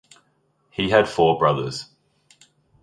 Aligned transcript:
He 0.71 0.89
had 0.89 1.07
four 1.07 1.37
brothers. 1.37 1.85